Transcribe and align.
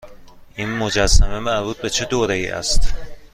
این 0.55 0.69
مجسمه 0.77 1.39
مربوط 1.39 1.77
به 1.77 1.89
چه 1.89 2.05
دوره 2.05 2.35
ای 2.35 2.47
است؟ 2.47 2.93